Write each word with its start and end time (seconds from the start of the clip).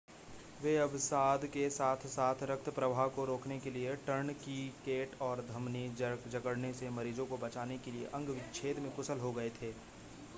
वे 0.61 0.71
अवसाद 0.77 1.43
के 1.47 1.69
साथ-साथ 1.69 2.41
रक्त 2.51 2.69
प्रवाह 2.75 3.07
को 3.17 3.25
रोकने 3.25 3.57
के 3.59 3.71
लिए 3.71 3.93
टर्नकीकेट 4.07 5.15
और 5.21 5.41
धमनी 5.49 5.87
जकड़ने 5.99 6.73
से 6.73 6.89
मरीजों 6.91 7.25
को 7.25 7.37
बचाने 7.37 7.77
के 7.77 7.91
लिए 7.91 8.05
अंग-विच्छेद 8.15 8.79
में 8.79 8.91
कुशल 8.95 9.19
हो 9.19 9.31
गए 9.33 9.49
थे 9.61 9.73